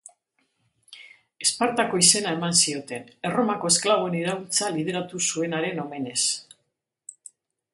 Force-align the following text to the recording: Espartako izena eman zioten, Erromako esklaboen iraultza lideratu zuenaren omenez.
Espartako 1.45 1.99
izena 2.03 2.31
eman 2.37 2.57
zioten, 2.61 3.05
Erromako 3.31 3.71
esklaboen 3.75 4.17
iraultza 4.21 4.71
lideratu 4.79 5.23
zuenaren 5.35 5.83
omenez. 5.85 6.19